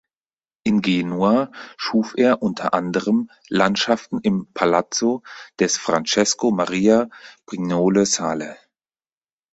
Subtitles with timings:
[0.63, 5.21] In Genua schuf er unter anderem Landschaften im Palazzo
[5.59, 7.07] des Francesco Maria
[7.45, 8.57] Brignole Sale.